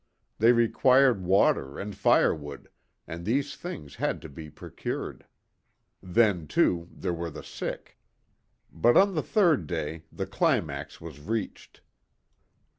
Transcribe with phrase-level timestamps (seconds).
[0.39, 2.69] They required water and fire wood,
[3.05, 5.27] and these things had to be procured.
[6.01, 7.99] Then, too, there were the sick.
[8.73, 11.81] But on the third day the climax was reached.